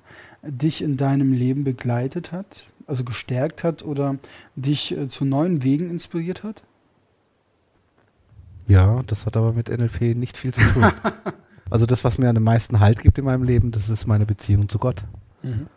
dich 0.43 0.81
in 0.83 0.97
deinem 0.97 1.31
Leben 1.31 1.63
begleitet 1.63 2.31
hat, 2.31 2.67
also 2.85 3.03
gestärkt 3.03 3.63
hat 3.63 3.83
oder 3.83 4.17
dich 4.55 4.91
äh, 4.91 5.07
zu 5.07 5.23
neuen 5.23 5.63
Wegen 5.63 5.89
inspiriert 5.89 6.43
hat? 6.43 6.63
Ja, 8.67 9.01
das 9.07 9.25
hat 9.25 9.37
aber 9.37 9.53
mit 9.53 9.69
NLP 9.69 10.15
nicht 10.15 10.35
viel 10.35 10.53
zu 10.53 10.61
tun. 10.61 10.91
also 11.69 11.85
das, 11.85 12.03
was 12.03 12.17
mir 12.17 12.29
am 12.29 12.43
meisten 12.43 12.81
Halt 12.81 13.01
gibt 13.01 13.17
in 13.17 13.23
meinem 13.23 13.43
Leben, 13.43 13.71
das 13.71 13.87
ist 13.87 14.07
meine 14.07 14.25
Beziehung 14.25 14.67
zu 14.67 14.77
Gott. 14.77 15.03
Mhm. 15.41 15.67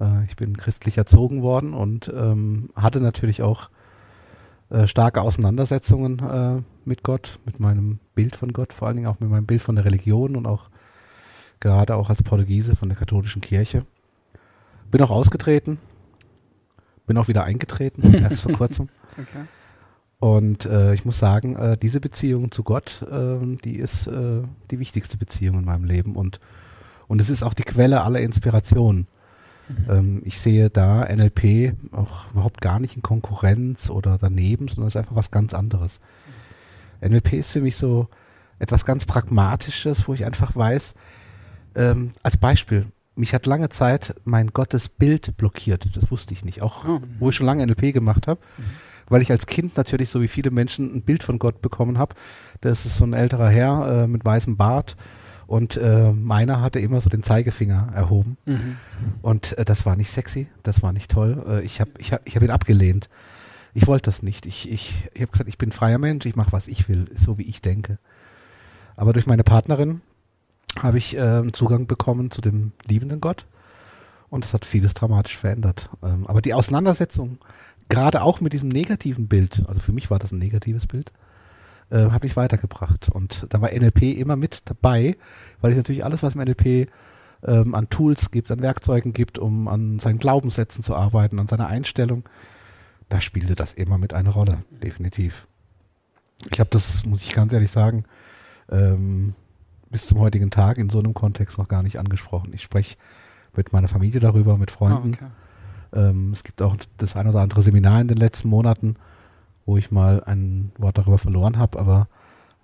Äh, 0.00 0.24
ich 0.26 0.36
bin 0.36 0.56
christlich 0.56 0.98
erzogen 0.98 1.42
worden 1.42 1.74
und 1.74 2.12
ähm, 2.14 2.70
hatte 2.76 3.00
natürlich 3.00 3.42
auch 3.42 3.70
äh, 4.70 4.86
starke 4.86 5.22
Auseinandersetzungen 5.22 6.18
äh, 6.18 6.62
mit 6.84 7.02
Gott, 7.02 7.38
mit 7.44 7.60
meinem 7.60 7.98
Bild 8.14 8.36
von 8.36 8.52
Gott, 8.52 8.72
vor 8.72 8.88
allen 8.88 8.96
Dingen 8.96 9.08
auch 9.08 9.20
mit 9.20 9.30
meinem 9.30 9.46
Bild 9.46 9.62
von 9.62 9.76
der 9.76 9.84
Religion 9.84 10.36
und 10.36 10.46
auch 10.46 10.68
gerade 11.60 11.96
auch 11.96 12.10
als 12.10 12.22
Portugiese 12.22 12.76
von 12.76 12.88
der 12.88 12.98
katholischen 12.98 13.40
Kirche. 13.40 13.84
Bin 14.90 15.02
auch 15.02 15.10
ausgetreten, 15.10 15.78
bin 17.06 17.16
auch 17.16 17.28
wieder 17.28 17.44
eingetreten, 17.44 18.14
erst 18.14 18.42
vor 18.42 18.52
kurzem. 18.52 18.88
Okay. 19.12 19.46
Und 20.20 20.64
äh, 20.66 20.94
ich 20.94 21.04
muss 21.04 21.18
sagen, 21.18 21.56
äh, 21.56 21.76
diese 21.76 22.00
Beziehung 22.00 22.50
zu 22.50 22.64
Gott, 22.64 23.02
äh, 23.10 23.38
die 23.64 23.76
ist 23.76 24.08
äh, 24.08 24.42
die 24.70 24.80
wichtigste 24.80 25.16
Beziehung 25.16 25.60
in 25.60 25.64
meinem 25.64 25.84
Leben 25.84 26.16
und, 26.16 26.40
und 27.06 27.20
es 27.20 27.30
ist 27.30 27.42
auch 27.42 27.54
die 27.54 27.62
Quelle 27.62 28.02
aller 28.02 28.20
Inspiration. 28.20 29.06
Mhm. 29.68 29.90
Ähm, 29.90 30.22
ich 30.24 30.40
sehe 30.40 30.70
da 30.70 31.04
NLP 31.04 31.74
auch 31.92 32.30
überhaupt 32.32 32.60
gar 32.60 32.80
nicht 32.80 32.96
in 32.96 33.02
Konkurrenz 33.02 33.90
oder 33.90 34.18
daneben, 34.18 34.68
sondern 34.68 34.88
es 34.88 34.94
ist 34.94 34.98
einfach 34.98 35.16
was 35.16 35.30
ganz 35.30 35.54
anderes. 35.54 36.00
Mhm. 37.00 37.12
NLP 37.12 37.34
ist 37.34 37.52
für 37.52 37.60
mich 37.60 37.76
so 37.76 38.08
etwas 38.58 38.84
ganz 38.84 39.06
Pragmatisches, 39.06 40.08
wo 40.08 40.14
ich 40.14 40.24
einfach 40.24 40.56
weiß, 40.56 40.94
ähm, 41.74 42.12
als 42.22 42.36
Beispiel, 42.36 42.86
mich 43.14 43.34
hat 43.34 43.46
lange 43.46 43.68
Zeit 43.68 44.14
mein 44.24 44.48
Gottesbild 44.48 45.36
blockiert. 45.36 45.96
Das 45.96 46.10
wusste 46.10 46.32
ich 46.34 46.44
nicht. 46.44 46.62
Auch 46.62 46.84
oh. 46.86 47.00
wo 47.18 47.30
ich 47.30 47.36
schon 47.36 47.46
lange 47.46 47.66
NLP 47.66 47.92
gemacht 47.92 48.26
habe. 48.26 48.40
Mhm. 48.56 48.62
Weil 49.08 49.22
ich 49.22 49.30
als 49.30 49.46
Kind 49.46 49.76
natürlich, 49.76 50.10
so 50.10 50.20
wie 50.20 50.28
viele 50.28 50.50
Menschen, 50.50 50.94
ein 50.94 51.02
Bild 51.02 51.22
von 51.22 51.38
Gott 51.38 51.62
bekommen 51.62 51.98
habe. 51.98 52.14
Das 52.60 52.84
ist 52.84 52.96
so 52.96 53.04
ein 53.04 53.14
älterer 53.14 53.48
Herr 53.48 54.02
äh, 54.02 54.06
mit 54.06 54.24
weißem 54.24 54.56
Bart 54.56 54.96
und 55.48 55.78
äh, 55.78 56.12
meiner 56.12 56.60
hatte 56.60 56.78
immer 56.78 57.00
so 57.00 57.08
den 57.08 57.22
Zeigefinger 57.22 57.88
erhoben. 57.94 58.36
Mhm. 58.44 58.76
Und 59.22 59.56
äh, 59.56 59.64
das 59.64 59.86
war 59.86 59.96
nicht 59.96 60.10
sexy, 60.10 60.46
das 60.62 60.82
war 60.82 60.92
nicht 60.92 61.10
toll. 61.10 61.42
Äh, 61.48 61.62
ich 61.62 61.80
habe 61.80 61.90
ich 61.96 62.12
hab, 62.12 62.20
ich 62.28 62.36
hab 62.36 62.42
ihn 62.42 62.50
abgelehnt. 62.50 63.08
Ich 63.72 63.86
wollte 63.86 64.10
das 64.10 64.22
nicht. 64.22 64.44
Ich, 64.44 64.70
ich, 64.70 65.08
ich 65.14 65.22
habe 65.22 65.32
gesagt, 65.32 65.48
ich 65.48 65.56
bin 65.56 65.72
freier 65.72 65.96
Mensch, 65.96 66.26
ich 66.26 66.36
mache, 66.36 66.52
was 66.52 66.68
ich 66.68 66.90
will, 66.90 67.06
so 67.14 67.38
wie 67.38 67.44
ich 67.44 67.62
denke. 67.62 67.98
Aber 68.94 69.14
durch 69.14 69.26
meine 69.26 69.42
Partnerin 69.42 70.02
habe 70.82 70.98
ich 70.98 71.16
äh, 71.16 71.42
Zugang 71.54 71.86
bekommen 71.86 72.30
zu 72.30 72.42
dem 72.42 72.72
liebenden 72.86 73.22
Gott. 73.22 73.46
Und 74.28 74.44
das 74.44 74.52
hat 74.52 74.66
vieles 74.66 74.92
dramatisch 74.92 75.38
verändert. 75.38 75.88
Ähm, 76.02 76.26
aber 76.26 76.42
die 76.42 76.52
Auseinandersetzung, 76.52 77.38
gerade 77.88 78.20
auch 78.20 78.42
mit 78.42 78.52
diesem 78.52 78.68
negativen 78.68 79.28
Bild, 79.28 79.64
also 79.66 79.80
für 79.80 79.92
mich 79.92 80.10
war 80.10 80.18
das 80.18 80.30
ein 80.30 80.38
negatives 80.38 80.86
Bild, 80.86 81.10
äh, 81.90 82.10
hat 82.10 82.22
mich 82.22 82.36
weitergebracht. 82.36 83.08
Und 83.08 83.46
da 83.50 83.60
war 83.60 83.70
NLP 83.70 84.02
immer 84.18 84.36
mit 84.36 84.62
dabei, 84.66 85.16
weil 85.60 85.72
ich 85.72 85.76
natürlich 85.76 86.04
alles, 86.04 86.22
was 86.22 86.34
im 86.34 86.42
NLP 86.42 86.88
ähm, 87.46 87.74
an 87.74 87.88
Tools 87.88 88.30
gibt, 88.30 88.50
an 88.50 88.60
Werkzeugen 88.60 89.12
gibt, 89.12 89.38
um 89.38 89.68
an 89.68 89.98
seinen 89.98 90.18
Glaubenssätzen 90.18 90.82
zu 90.82 90.94
arbeiten, 90.94 91.38
an 91.38 91.46
seiner 91.46 91.68
Einstellung, 91.68 92.24
da 93.08 93.20
spielte 93.20 93.54
das 93.54 93.74
immer 93.74 93.98
mit 93.98 94.14
einer 94.14 94.30
Rolle, 94.30 94.64
definitiv. 94.82 95.46
Ich 96.52 96.60
habe 96.60 96.70
das, 96.70 97.04
muss 97.06 97.22
ich 97.22 97.34
ganz 97.34 97.52
ehrlich 97.52 97.70
sagen, 97.70 98.04
ähm, 98.70 99.34
bis 99.90 100.06
zum 100.06 100.18
heutigen 100.20 100.50
Tag 100.50 100.78
in 100.78 100.90
so 100.90 100.98
einem 100.98 101.14
Kontext 101.14 101.58
noch 101.58 101.68
gar 101.68 101.82
nicht 101.82 101.98
angesprochen. 101.98 102.52
Ich 102.52 102.62
spreche 102.62 102.96
mit 103.56 103.72
meiner 103.72 103.88
Familie 103.88 104.20
darüber, 104.20 104.58
mit 104.58 104.70
Freunden. 104.70 105.12
Oh, 105.20 105.24
okay. 105.24 106.10
Ähm, 106.10 106.32
es 106.32 106.44
gibt 106.44 106.60
auch 106.60 106.76
das 106.98 107.16
ein 107.16 107.26
oder 107.26 107.40
andere 107.40 107.62
Seminar 107.62 108.00
in 108.00 108.08
den 108.08 108.18
letzten 108.18 108.48
Monaten, 108.48 108.96
wo 109.68 109.76
ich 109.76 109.90
mal 109.90 110.24
ein 110.24 110.72
Wort 110.78 110.96
darüber 110.96 111.18
verloren 111.18 111.58
habe, 111.58 111.78
aber 111.78 112.08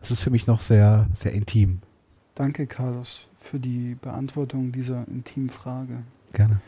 es 0.00 0.10
ist 0.10 0.22
für 0.22 0.30
mich 0.30 0.46
noch 0.46 0.62
sehr, 0.62 1.06
sehr 1.14 1.32
intim. 1.32 1.80
Danke, 2.34 2.66
Carlos, 2.66 3.26
für 3.36 3.60
die 3.60 3.94
Beantwortung 4.00 4.72
dieser 4.72 5.06
intimen 5.06 5.50
Frage 5.50 5.98
Gerne. 6.32 6.62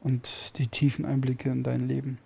und 0.00 0.56
die 0.56 0.68
tiefen 0.68 1.04
Einblicke 1.04 1.50
in 1.50 1.64
dein 1.64 1.88
Leben. 1.88 2.18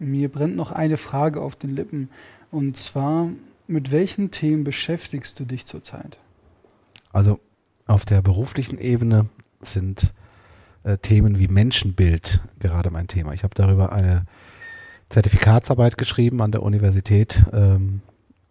Mir 0.00 0.28
brennt 0.28 0.56
noch 0.56 0.72
eine 0.72 0.96
Frage 0.96 1.40
auf 1.40 1.54
den 1.54 1.70
Lippen, 1.70 2.10
und 2.50 2.76
zwar, 2.76 3.28
mit 3.68 3.92
welchen 3.92 4.32
Themen 4.32 4.64
beschäftigst 4.64 5.38
du 5.38 5.44
dich 5.44 5.64
zurzeit? 5.64 6.18
Also 7.12 7.38
auf 7.86 8.04
der 8.04 8.20
beruflichen 8.20 8.78
Ebene 8.78 9.26
sind 9.62 10.12
äh, 10.82 10.98
Themen 10.98 11.38
wie 11.38 11.46
Menschenbild 11.46 12.40
gerade 12.58 12.90
mein 12.90 13.06
Thema. 13.06 13.32
Ich 13.32 13.44
habe 13.44 13.54
darüber 13.54 13.92
eine 13.92 14.26
Zertifikatsarbeit 15.08 15.98
geschrieben 15.98 16.42
an 16.42 16.52
der 16.52 16.62
Universität 16.62 17.44
ähm, 17.52 18.02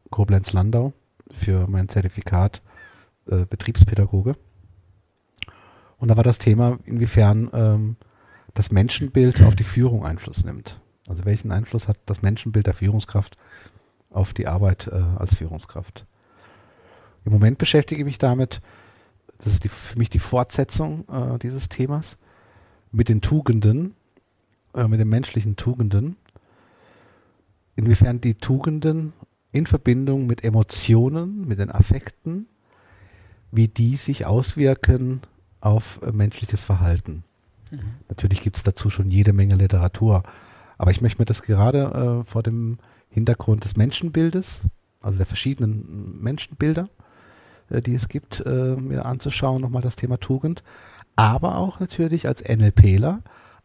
Koblenz-Landau 0.09 0.93
für 1.31 1.67
mein 1.67 1.89
Zertifikat 1.89 2.61
äh, 3.27 3.45
Betriebspädagoge. 3.45 4.35
Und 5.97 6.09
da 6.09 6.17
war 6.17 6.23
das 6.23 6.37
Thema, 6.37 6.79
inwiefern 6.85 7.49
ähm, 7.53 7.95
das 8.53 8.71
Menschenbild 8.71 9.41
auf 9.43 9.55
die 9.55 9.63
Führung 9.63 10.05
Einfluss 10.05 10.43
nimmt. 10.43 10.79
Also 11.07 11.25
welchen 11.25 11.51
Einfluss 11.51 11.87
hat 11.87 11.97
das 12.05 12.21
Menschenbild 12.21 12.67
der 12.67 12.73
Führungskraft 12.73 13.37
auf 14.09 14.33
die 14.33 14.47
Arbeit 14.47 14.87
äh, 14.87 14.95
als 15.17 15.35
Führungskraft? 15.35 16.05
Im 17.25 17.31
Moment 17.31 17.57
beschäftige 17.57 18.01
ich 18.01 18.05
mich 18.05 18.17
damit, 18.17 18.61
das 19.39 19.53
ist 19.53 19.63
die, 19.63 19.69
für 19.69 19.97
mich 19.97 20.09
die 20.09 20.19
Fortsetzung 20.19 21.05
äh, 21.09 21.39
dieses 21.39 21.69
Themas, 21.69 22.17
mit 22.91 23.09
den 23.09 23.21
Tugenden, 23.21 23.95
äh, 24.73 24.87
mit 24.87 24.99
den 24.99 25.09
menschlichen 25.09 25.55
Tugenden, 25.55 26.17
inwiefern 27.75 28.21
die 28.21 28.35
Tugenden 28.35 29.13
in 29.51 29.65
Verbindung 29.67 30.27
mit 30.27 30.43
Emotionen, 30.43 31.47
mit 31.47 31.59
den 31.59 31.71
Affekten, 31.71 32.47
wie 33.51 33.67
die 33.67 33.95
sich 33.95 34.25
auswirken 34.25 35.21
auf 35.61 36.01
äh, 36.03 36.11
menschliches 36.11 36.63
Verhalten. 36.63 37.23
Mhm. 37.71 37.79
Natürlich 38.09 38.41
gibt 38.41 38.57
es 38.57 38.63
dazu 38.63 38.89
schon 38.89 39.11
jede 39.11 39.33
Menge 39.33 39.55
Literatur, 39.55 40.23
aber 40.77 40.91
ich 40.91 41.01
möchte 41.01 41.21
mir 41.21 41.25
das 41.25 41.41
gerade 41.41 42.23
äh, 42.23 42.29
vor 42.29 42.43
dem 42.43 42.77
Hintergrund 43.09 43.63
des 43.63 43.77
Menschenbildes, 43.77 44.61
also 45.01 45.17
der 45.17 45.25
verschiedenen 45.25 46.21
Menschenbilder, 46.21 46.89
äh, 47.69 47.81
die 47.81 47.95
es 47.95 48.09
gibt, 48.09 48.41
äh, 48.45 48.75
mir 48.75 49.05
anzuschauen, 49.05 49.61
nochmal 49.61 49.81
das 49.81 49.95
Thema 49.95 50.19
Tugend, 50.19 50.63
aber 51.15 51.57
auch 51.57 51.79
natürlich 51.79 52.27
als 52.27 52.43
NLPler, 52.43 53.21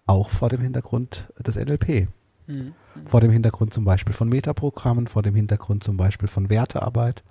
auch 0.07 0.31
vor 0.31 0.49
dem 0.49 0.61
Hintergrund 0.61 1.33
des 1.39 1.57
NLP. 1.57 2.09
Mhm. 2.51 2.75
Vor 3.07 3.21
dem 3.21 3.31
Hintergrund 3.31 3.73
zum 3.73 3.85
Beispiel 3.85 4.15
von 4.15 4.29
Metaprogrammen, 4.29 5.07
vor 5.07 5.23
dem 5.23 5.35
Hintergrund 5.35 5.85
zum 5.85 5.97
Beispiel 5.97 6.29
von 6.29 6.51
Wertearbeit, 6.51 7.23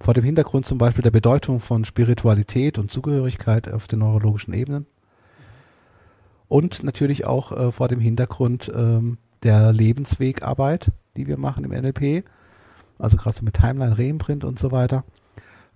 vor 0.00 0.14
dem 0.14 0.24
Hintergrund 0.24 0.66
zum 0.66 0.78
Beispiel 0.78 1.02
der 1.02 1.10
Bedeutung 1.10 1.60
von 1.60 1.84
Spiritualität 1.84 2.78
und 2.78 2.90
Zugehörigkeit 2.90 3.72
auf 3.72 3.88
den 3.88 4.00
neurologischen 4.00 4.52
Ebenen 4.52 4.86
und 6.48 6.82
natürlich 6.84 7.24
auch 7.24 7.52
äh, 7.52 7.72
vor 7.72 7.88
dem 7.88 8.00
Hintergrund 8.00 8.70
ähm, 8.74 9.18
der 9.42 9.72
Lebenswegarbeit, 9.72 10.92
die 11.16 11.26
wir 11.26 11.38
machen 11.38 11.64
im 11.64 11.70
NLP, 11.70 12.24
also 12.98 13.16
gerade 13.16 13.36
so 13.36 13.44
mit 13.44 13.54
Timeline, 13.54 13.98
Reimprint 13.98 14.44
und 14.44 14.58
so 14.58 14.70
weiter, 14.70 15.04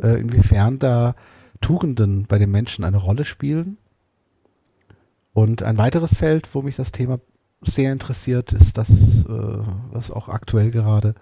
äh, 0.00 0.20
inwiefern 0.20 0.78
da 0.78 1.14
Tugenden 1.60 2.26
bei 2.26 2.38
den 2.38 2.50
Menschen 2.50 2.84
eine 2.84 2.98
Rolle 2.98 3.24
spielen. 3.24 3.78
Und 5.32 5.62
ein 5.62 5.78
weiteres 5.78 6.14
Feld, 6.14 6.54
wo 6.54 6.62
mich 6.62 6.76
das 6.76 6.92
Thema 6.92 7.20
sehr 7.60 7.92
interessiert, 7.92 8.52
ist 8.52 8.78
das, 8.78 8.90
äh, 8.90 9.58
was 9.90 10.10
auch 10.10 10.28
aktuell 10.28 10.70
gerade 10.70 11.14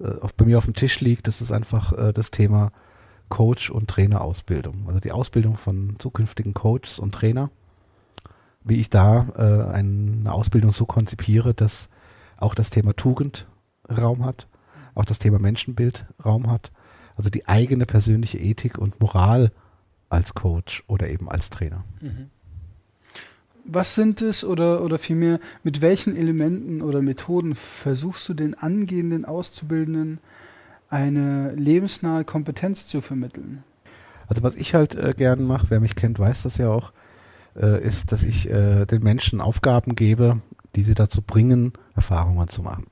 äh, 0.00 0.14
bei 0.36 0.44
mir 0.44 0.58
auf 0.58 0.64
dem 0.64 0.74
Tisch 0.74 1.00
liegt. 1.00 1.28
Das 1.28 1.40
ist 1.40 1.52
einfach 1.52 1.92
äh, 1.92 2.12
das 2.12 2.30
Thema 2.30 2.72
Coach- 3.28 3.70
und 3.70 3.88
Trainerausbildung. 3.88 4.84
Also 4.86 5.00
die 5.00 5.12
Ausbildung 5.12 5.56
von 5.56 5.96
zukünftigen 5.98 6.54
Coaches 6.54 6.98
und 6.98 7.14
Trainer. 7.14 7.50
Wie 8.64 8.80
ich 8.80 8.90
da 8.90 9.26
äh, 9.36 9.72
eine 9.72 10.32
Ausbildung 10.32 10.72
so 10.72 10.86
konzipiere, 10.86 11.54
dass 11.54 11.88
auch 12.36 12.54
das 12.54 12.70
Thema 12.70 12.94
Tugend 12.94 13.46
Raum 13.90 14.24
hat, 14.24 14.46
auch 14.94 15.04
das 15.04 15.18
Thema 15.18 15.38
Menschenbild 15.38 16.06
Raum 16.24 16.50
hat 16.50 16.70
also 17.16 17.30
die 17.30 17.46
eigene 17.48 17.86
persönliche 17.86 18.38
Ethik 18.38 18.78
und 18.78 19.00
Moral 19.00 19.52
als 20.08 20.34
Coach 20.34 20.84
oder 20.86 21.08
eben 21.08 21.30
als 21.30 21.50
Trainer. 21.50 21.84
Mhm. 22.00 22.30
Was 23.64 23.94
sind 23.94 24.22
es 24.22 24.44
oder, 24.44 24.82
oder 24.82 24.98
vielmehr, 24.98 25.38
mit 25.62 25.80
welchen 25.80 26.16
Elementen 26.16 26.82
oder 26.82 27.00
Methoden 27.00 27.54
versuchst 27.54 28.28
du 28.28 28.34
den 28.34 28.54
angehenden 28.54 29.24
Auszubildenden 29.24 30.18
eine 30.90 31.52
lebensnahe 31.54 32.24
Kompetenz 32.24 32.86
zu 32.86 33.00
vermitteln? 33.00 33.62
Also 34.26 34.42
was 34.42 34.56
ich 34.56 34.74
halt 34.74 34.94
äh, 34.94 35.14
gern 35.16 35.44
mache, 35.44 35.66
wer 35.70 35.80
mich 35.80 35.94
kennt, 35.94 36.18
weiß 36.18 36.42
das 36.42 36.58
ja 36.58 36.68
auch, 36.68 36.92
äh, 37.56 37.82
ist, 37.82 38.12
dass 38.12 38.22
ich 38.22 38.48
äh, 38.50 38.86
den 38.86 39.02
Menschen 39.02 39.40
Aufgaben 39.40 39.94
gebe, 39.94 40.40
die 40.74 40.82
sie 40.82 40.94
dazu 40.94 41.22
bringen, 41.22 41.72
Erfahrungen 41.94 42.48
zu 42.48 42.62
machen. 42.62 42.86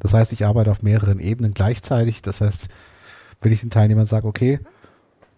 Das 0.00 0.14
heißt, 0.14 0.32
ich 0.32 0.46
arbeite 0.46 0.70
auf 0.70 0.82
mehreren 0.82 1.20
Ebenen 1.20 1.52
gleichzeitig. 1.52 2.22
Das 2.22 2.40
heißt, 2.40 2.68
wenn 3.40 3.52
ich 3.52 3.60
den 3.60 3.70
Teilnehmern 3.70 4.06
sage, 4.06 4.26
okay, 4.26 4.60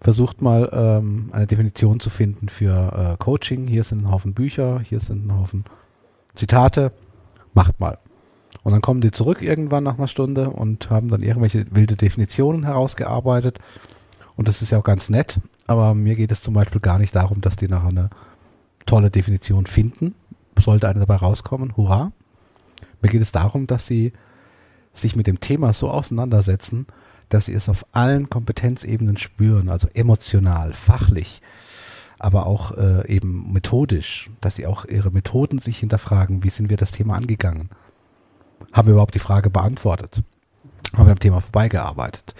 versucht 0.02 0.42
mal 0.42 0.68
ähm, 0.72 1.30
eine 1.32 1.46
Definition 1.46 2.00
zu 2.00 2.10
finden 2.10 2.48
für 2.48 3.14
äh, 3.14 3.16
Coaching. 3.22 3.68
Hier 3.68 3.84
sind 3.84 4.02
ein 4.02 4.10
Haufen 4.10 4.34
Bücher, 4.34 4.80
hier 4.80 5.00
sind 5.00 5.26
ein 5.26 5.38
Haufen 5.38 5.64
Zitate, 6.34 6.92
macht 7.54 7.78
mal. 7.78 7.98
Und 8.64 8.72
dann 8.72 8.80
kommen 8.80 9.00
die 9.00 9.12
zurück 9.12 9.42
irgendwann 9.42 9.84
nach 9.84 9.98
einer 9.98 10.08
Stunde 10.08 10.50
und 10.50 10.90
haben 10.90 11.08
dann 11.08 11.22
irgendwelche 11.22 11.66
wilde 11.70 11.96
Definitionen 11.96 12.64
herausgearbeitet. 12.64 13.58
Und 14.36 14.48
das 14.48 14.60
ist 14.60 14.70
ja 14.70 14.78
auch 14.78 14.84
ganz 14.84 15.08
nett, 15.08 15.40
aber 15.66 15.94
mir 15.94 16.16
geht 16.16 16.32
es 16.32 16.42
zum 16.42 16.54
Beispiel 16.54 16.80
gar 16.80 16.98
nicht 16.98 17.14
darum, 17.14 17.40
dass 17.40 17.56
die 17.56 17.68
nachher 17.68 17.90
eine 17.90 18.10
tolle 18.86 19.10
Definition 19.10 19.66
finden. 19.66 20.14
Sollte 20.58 20.88
eine 20.88 21.00
dabei 21.00 21.16
rauskommen, 21.16 21.76
hurra. 21.76 22.12
Mir 23.00 23.08
geht 23.08 23.22
es 23.22 23.32
darum, 23.32 23.66
dass 23.66 23.86
sie 23.86 24.12
sich 24.94 25.16
mit 25.16 25.26
dem 25.26 25.40
Thema 25.40 25.72
so 25.72 25.90
auseinandersetzen, 25.90 26.86
dass 27.32 27.46
sie 27.46 27.54
es 27.54 27.68
auf 27.70 27.86
allen 27.92 28.28
Kompetenzebenen 28.28 29.16
spüren, 29.16 29.70
also 29.70 29.88
emotional, 29.94 30.74
fachlich, 30.74 31.40
aber 32.18 32.44
auch 32.46 32.76
äh, 32.76 33.08
eben 33.08 33.52
methodisch, 33.52 34.30
dass 34.42 34.56
sie 34.56 34.66
auch 34.66 34.84
ihre 34.84 35.10
Methoden 35.10 35.58
sich 35.58 35.78
hinterfragen, 35.78 36.44
wie 36.44 36.50
sind 36.50 36.68
wir 36.68 36.76
das 36.76 36.92
Thema 36.92 37.16
angegangen? 37.16 37.70
Haben 38.72 38.88
wir 38.88 38.92
überhaupt 38.92 39.14
die 39.14 39.18
Frage 39.18 39.48
beantwortet? 39.48 40.22
Haben 40.94 41.06
wir 41.06 41.12
am 41.12 41.18
Thema 41.18 41.40
vorbeigearbeitet? 41.40 42.34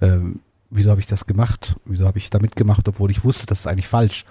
Ähm, 0.00 0.40
wieso 0.70 0.90
habe 0.90 1.00
ich 1.00 1.06
das 1.06 1.26
gemacht? 1.26 1.76
Wieso 1.84 2.06
habe 2.06 2.18
ich 2.18 2.28
damit 2.28 2.56
gemacht, 2.56 2.88
obwohl 2.88 3.12
ich 3.12 3.22
wusste, 3.22 3.46
das 3.46 3.60
ist 3.60 3.66
eigentlich 3.68 3.88
falsch? 3.88 4.24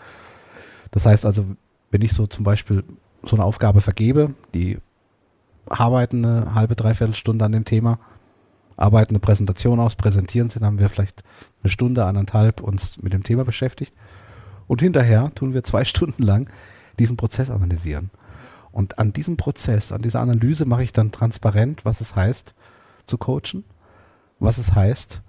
Das 0.91 1.05
heißt 1.05 1.25
also, 1.25 1.45
wenn 1.89 2.01
ich 2.01 2.11
so 2.11 2.27
zum 2.27 2.43
Beispiel 2.43 2.83
so 3.23 3.37
eine 3.37 3.45
Aufgabe 3.45 3.79
vergebe, 3.79 4.33
die 4.53 4.77
arbeiten 5.67 6.25
eine 6.25 6.53
halbe, 6.53 6.75
dreiviertel 6.75 7.15
Stunde 7.15 7.45
an 7.45 7.53
dem 7.53 7.63
Thema, 7.63 7.97
arbeiten 8.77 9.11
eine 9.11 9.19
Präsentation 9.19 9.79
aus, 9.79 9.95
präsentieren 9.95 10.49
sie, 10.49 10.59
dann 10.59 10.67
haben 10.67 10.79
wir 10.79 10.89
vielleicht 10.89 11.23
eine 11.63 11.69
Stunde, 11.69 12.05
anderthalb 12.05 12.61
uns 12.61 13.01
mit 13.01 13.13
dem 13.13 13.23
Thema 13.23 13.43
beschäftigt. 13.43 13.93
Und 14.67 14.81
hinterher 14.81 15.31
tun 15.35 15.53
wir 15.53 15.63
zwei 15.63 15.85
Stunden 15.85 16.23
lang 16.23 16.49
diesen 16.99 17.17
Prozess 17.17 17.49
analysieren. 17.49 18.11
Und 18.71 18.99
an 18.99 19.11
diesem 19.13 19.37
Prozess, 19.37 19.91
an 19.91 20.01
dieser 20.01 20.21
Analyse 20.21 20.65
mache 20.65 20.83
ich 20.83 20.93
dann 20.93 21.11
transparent, 21.11 21.83
was 21.83 21.99
es 21.99 22.15
heißt 22.15 22.55
zu 23.05 23.17
coachen, 23.17 23.65
was 24.39 24.57
es 24.57 24.73
heißt 24.73 25.21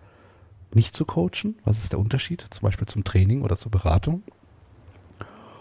nicht 0.75 0.97
zu 0.97 1.05
coachen, 1.05 1.57
was 1.65 1.79
ist 1.79 1.93
der 1.93 1.99
Unterschied, 1.99 2.47
zum 2.51 2.63
Beispiel 2.63 2.87
zum 2.87 3.05
Training 3.05 3.43
oder 3.43 3.59
zur 3.59 3.71
Beratung. 3.71 4.23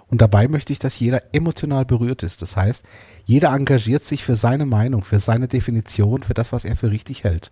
Und 0.07 0.21
dabei 0.21 0.47
möchte 0.47 0.73
ich, 0.73 0.79
dass 0.79 0.99
jeder 0.99 1.33
emotional 1.33 1.85
berührt 1.85 2.23
ist. 2.23 2.41
Das 2.41 2.57
heißt, 2.57 2.83
jeder 3.25 3.53
engagiert 3.53 4.03
sich 4.03 4.23
für 4.23 4.35
seine 4.35 4.65
Meinung, 4.65 5.03
für 5.03 5.19
seine 5.19 5.47
Definition, 5.47 6.23
für 6.23 6.33
das, 6.33 6.51
was 6.51 6.65
er 6.65 6.75
für 6.75 6.91
richtig 6.91 7.23
hält. 7.23 7.49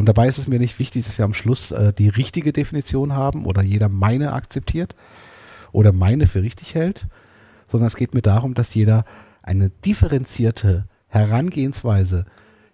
Und 0.00 0.06
dabei 0.06 0.28
ist 0.28 0.38
es 0.38 0.48
mir 0.48 0.58
nicht 0.58 0.78
wichtig, 0.78 1.04
dass 1.04 1.18
wir 1.18 1.26
am 1.26 1.34
Schluss 1.34 1.72
äh, 1.72 1.92
die 1.92 2.08
richtige 2.08 2.54
Definition 2.54 3.12
haben 3.12 3.44
oder 3.44 3.60
jeder 3.60 3.90
meine 3.90 4.32
akzeptiert 4.32 4.94
oder 5.72 5.92
meine 5.92 6.26
für 6.26 6.42
richtig 6.42 6.74
hält, 6.74 7.06
sondern 7.68 7.88
es 7.88 7.96
geht 7.96 8.14
mir 8.14 8.22
darum, 8.22 8.54
dass 8.54 8.72
jeder 8.72 9.04
eine 9.42 9.68
differenzierte 9.68 10.86
Herangehensweise 11.08 12.24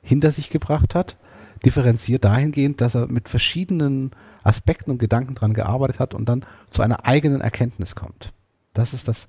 hinter 0.03 0.31
sich 0.31 0.51
gebracht 0.51 0.95
hat, 0.95 1.17
differenziert 1.65 2.25
dahingehend, 2.25 2.81
dass 2.81 2.95
er 2.95 3.09
mit 3.09 3.29
verschiedenen 3.29 4.13
Aspekten 4.45 4.93
und 4.93 4.99
Gedanken 4.99 5.35
dran 5.35 5.53
gearbeitet 5.53 5.99
hat 5.99 6.15
und 6.15 6.29
dann 6.29 6.45
zu 6.71 6.83
einer 6.83 7.07
eigenen 7.07 7.41
Erkenntnis 7.41 7.97
kommt. 7.97 8.33
Das 8.73 8.95
ist 8.95 9.09
das, 9.09 9.27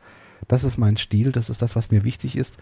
das 0.48 0.64
ist 0.64 0.78
mein 0.78 0.98
Stil, 0.98 1.32
das 1.32 1.50
ist 1.50 1.64
das, 1.64 1.76
was 1.76 1.90
mir 1.90 2.04
wichtig 2.04 2.36
ist. 2.36 2.58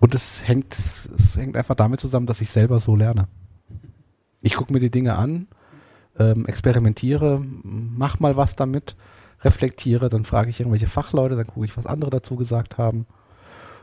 Und 0.00 0.12
es 0.16 0.42
hängt, 0.44 0.74
es 0.74 1.36
hängt 1.36 1.56
einfach 1.56 1.76
damit 1.76 2.00
zusammen, 2.00 2.26
dass 2.26 2.40
ich 2.40 2.50
selber 2.50 2.80
so 2.80 2.96
lerne. 2.96 3.28
Ich 4.44 4.56
gucke 4.56 4.74
mir 4.74 4.80
die 4.80 4.90
Dinge 4.90 5.16
an, 5.16 5.48
ähm, 6.18 6.44
experimentiere, 6.44 7.42
mach 7.62 8.20
mal 8.20 8.36
was 8.36 8.56
damit, 8.56 8.94
reflektiere, 9.40 10.10
dann 10.10 10.26
frage 10.26 10.50
ich 10.50 10.60
irgendwelche 10.60 10.86
Fachleute, 10.86 11.34
dann 11.34 11.46
gucke 11.46 11.64
ich, 11.64 11.76
was 11.78 11.86
andere 11.86 12.10
dazu 12.10 12.36
gesagt 12.36 12.76
haben. 12.76 13.06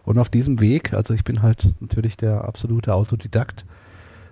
Und 0.04 0.20
auf 0.20 0.30
diesem 0.30 0.60
Weg, 0.60 0.94
also 0.94 1.16
ich 1.16 1.24
bin 1.24 1.42
halt 1.42 1.74
natürlich 1.80 2.16
der 2.16 2.46
absolute 2.46 2.94
Autodidakt, 2.94 3.66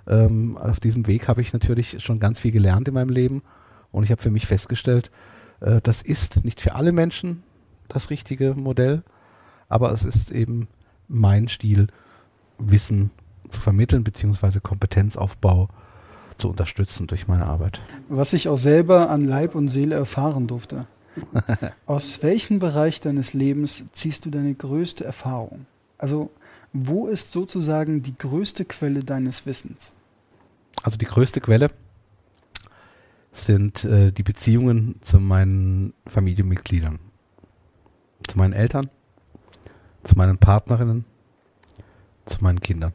ähm, 0.05 0.55
auf 0.59 0.79
diesem 0.79 1.07
Weg 1.07 1.27
habe 1.27 1.41
ich 1.41 1.51
natürlich 1.51 2.03
schon 2.03 2.19
ganz 2.19 2.39
viel 2.39 2.51
gelernt 2.51 2.87
in 2.87 2.93
meinem 2.93 3.09
Leben 3.09 3.41
und 3.91 4.03
ich 4.03 4.11
habe 4.11 4.21
für 4.21 4.31
mich 4.31 4.45
festgestellt, 4.45 5.09
äh, 5.61 5.81
das 5.81 6.03
ist 6.03 6.45
nicht 6.45 6.61
für 6.61 6.75
alle 6.75 6.91
Menschen 6.91 7.41
das 7.87 8.11
richtige 8.11 8.53
Modell, 8.53 9.01
aber 9.67 9.91
es 9.91 10.05
ist 10.05 10.31
eben 10.31 10.67
mein 11.07 11.47
Stil, 11.47 11.87
Wissen 12.59 13.09
zu 13.49 13.61
vermitteln 13.61 14.03
beziehungsweise 14.03 14.61
Kompetenzaufbau 14.61 15.69
zu 16.39 16.49
unterstützen 16.49 17.07
durch 17.07 17.27
meine 17.27 17.45
Arbeit. 17.45 17.81
Was 18.07 18.33
ich 18.33 18.47
auch 18.47 18.57
selber 18.57 19.09
an 19.09 19.25
Leib 19.25 19.55
und 19.55 19.67
Seele 19.67 19.95
erfahren 19.95 20.47
durfte. 20.47 20.87
Aus 21.85 22.23
welchem 22.23 22.59
Bereich 22.59 23.01
deines 23.01 23.33
Lebens 23.33 23.85
ziehst 23.93 24.25
du 24.25 24.29
deine 24.29 24.53
größte 24.53 25.03
Erfahrung? 25.03 25.65
Also, 25.97 26.31
wo 26.71 27.07
ist 27.07 27.31
sozusagen 27.31 28.03
die 28.03 28.17
größte 28.17 28.65
Quelle 28.65 29.03
deines 29.03 29.45
Wissens? 29.45 29.91
Also 30.83 30.97
die 30.97 31.05
größte 31.05 31.41
Quelle 31.41 31.71
sind 33.33 33.83
äh, 33.83 34.11
die 34.11 34.23
Beziehungen 34.23 34.95
zu 35.01 35.19
meinen 35.19 35.93
Familienmitgliedern, 36.07 36.99
zu 38.27 38.37
meinen 38.37 38.53
Eltern, 38.53 38.89
zu 40.03 40.15
meinen 40.15 40.37
Partnerinnen, 40.37 41.05
zu 42.25 42.43
meinen 42.43 42.61
Kindern 42.61 42.93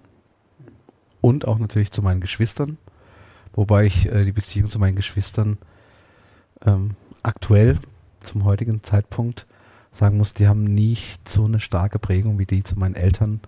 und 1.21 1.47
auch 1.47 1.59
natürlich 1.59 1.91
zu 1.91 2.03
meinen 2.03 2.21
Geschwistern, 2.21 2.79
wobei 3.55 3.87
ich 3.87 4.07
äh, 4.07 4.25
die 4.25 4.33
Beziehung 4.33 4.71
zu 4.71 4.79
meinen 4.79 4.97
Geschwistern 4.97 5.59
ähm, 6.65 6.97
aktuell 7.23 7.79
zum 8.25 8.45
heutigen 8.45 8.83
Zeitpunkt 8.83 9.47
sagen 9.93 10.19
muss, 10.19 10.35
die 10.35 10.49
haben 10.49 10.65
nicht 10.65 11.29
so 11.29 11.45
eine 11.45 11.61
starke 11.61 11.99
Prägung 11.99 12.39
wie 12.39 12.47
die 12.47 12.65
zu 12.65 12.79
meinen 12.79 12.97
Eltern 12.97 13.41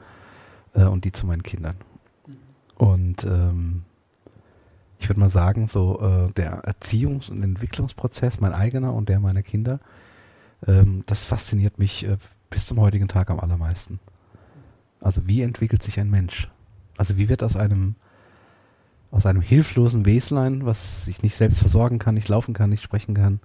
äh, 0.74 0.84
und 0.84 1.04
die 1.04 1.12
zu 1.12 1.26
meinen 1.26 1.42
Kindern. 1.42 1.76
Und 2.76 3.24
ähm, 3.24 3.82
ich 4.98 5.08
würde 5.08 5.20
mal 5.20 5.30
sagen, 5.30 5.66
so 5.66 6.00
äh, 6.00 6.32
der 6.32 6.64
Erziehungs- 6.64 7.30
und 7.30 7.42
Entwicklungsprozess, 7.42 8.40
mein 8.40 8.52
eigener 8.52 8.94
und 8.94 9.08
der 9.08 9.20
meiner 9.20 9.42
Kinder, 9.42 9.80
ähm, 10.66 11.02
das 11.06 11.24
fasziniert 11.24 11.78
mich 11.78 12.06
äh, 12.06 12.16
bis 12.48 12.66
zum 12.66 12.80
heutigen 12.80 13.08
Tag 13.08 13.30
am 13.30 13.40
allermeisten. 13.40 13.98
Also 15.00 15.26
wie 15.26 15.42
entwickelt 15.42 15.82
sich 15.82 16.00
ein 16.00 16.10
Mensch? 16.10 16.48
Also 16.96 17.16
wie 17.16 17.28
wird 17.28 17.42
aus 17.42 17.56
einem 17.56 17.96
aus 19.16 19.24
einem 19.24 19.40
hilflosen 19.40 20.04
Weslein, 20.04 20.66
was 20.66 21.06
sich 21.06 21.22
nicht 21.22 21.36
selbst 21.36 21.58
versorgen 21.58 21.98
kann, 21.98 22.14
nicht 22.14 22.28
laufen 22.28 22.52
kann, 22.52 22.68
nicht 22.68 22.82
sprechen 22.82 23.14
kann, 23.14 23.40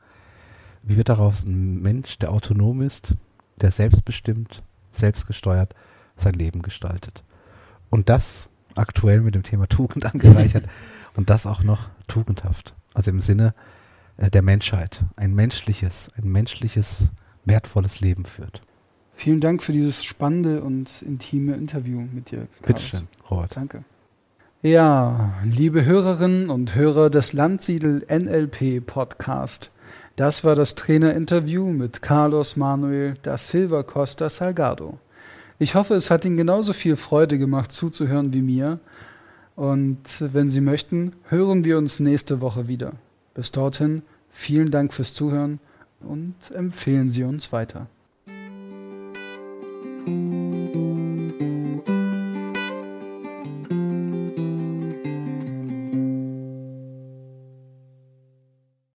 wie 0.84 0.98
wird 0.98 1.08
daraus 1.08 1.44
ein 1.46 1.82
Mensch, 1.82 2.20
der 2.20 2.32
autonom 2.32 2.82
ist, 2.82 3.16
der 3.62 3.72
selbstbestimmt, 3.72 4.64
selbstgesteuert 4.92 5.74
sein 6.18 6.34
Leben 6.34 6.62
gestaltet? 6.62 7.24
Und 7.90 8.10
das 8.10 8.50
aktuell 8.76 9.22
mit 9.22 9.34
dem 9.34 9.44
Thema 9.44 9.68
Tugend 9.68 10.06
angereichert 10.14 10.66
und 11.16 11.30
das 11.30 11.46
auch 11.46 11.64
noch 11.64 11.88
tugendhaft. 12.08 12.76
Also 12.94 13.12
im 13.12 13.22
Sinne 13.22 13.54
äh, 14.18 14.30
der 14.30 14.42
Menschheit. 14.42 15.06
Ein 15.16 15.34
menschliches, 15.34 16.10
ein 16.18 16.30
menschliches, 16.30 17.08
wertvolles 17.46 18.02
Leben 18.02 18.26
führt. 18.26 18.62
Vielen 19.14 19.40
Dank 19.40 19.64
für 19.64 19.72
dieses 19.72 20.04
spannende 20.04 20.64
und 20.64 21.02
intime 21.02 21.56
Interview 21.56 22.02
mit 22.12 22.32
dir. 22.32 22.48
Bitteschön, 22.62 23.08
Robert. 23.30 23.56
Danke. 23.56 23.86
Ja, 24.64 25.34
liebe 25.44 25.86
Hörerinnen 25.86 26.52
und 26.52 26.76
Hörer 26.76 27.10
des 27.10 27.34
Landsiedel 27.34 28.06
NLP 28.08 28.86
Podcast. 28.86 29.72
Das 30.18 30.44
war 30.44 30.56
das 30.56 30.76
Trainerinterview 30.76 31.72
mit 31.72 32.04
Carlos 32.04 32.58
Manuel 32.58 33.16
da 33.24 33.40
Silva 33.40 33.82
Costa 33.82 34.30
Salgado. 34.30 35.00
Ich 35.58 35.74
hoffe, 35.74 35.96
es 35.96 36.12
hat 36.12 36.26
Ihnen 36.26 36.38
genauso 36.38 36.74
viel 36.74 36.96
Freude 36.96 37.40
gemacht 37.40 37.72
zuzuhören 37.72 38.34
wie 38.34 38.44
mir. 38.44 38.78
Und 39.56 39.98
wenn 40.20 40.52
Sie 40.52 40.62
möchten, 40.62 41.14
hören 41.30 41.64
wir 41.64 41.80
uns 41.80 42.00
nächste 42.00 42.40
Woche 42.40 42.68
wieder. 42.68 42.94
Bis 43.34 43.52
dorthin, 43.52 44.04
vielen 44.30 44.70
Dank 44.70 44.94
fürs 44.94 45.16
Zuhören 45.16 45.60
und 46.02 46.36
empfehlen 46.54 47.10
Sie 47.10 47.24
uns 47.24 47.52
weiter. 47.52 47.88